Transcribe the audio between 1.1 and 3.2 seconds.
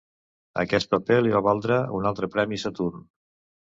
li va valdre un altre Premi Saturn.